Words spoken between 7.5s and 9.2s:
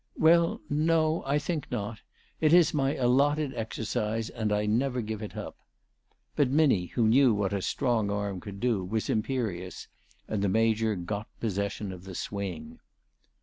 a strong arm could do, was